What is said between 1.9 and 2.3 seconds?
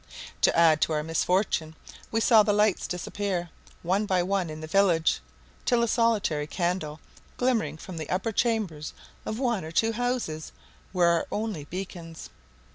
we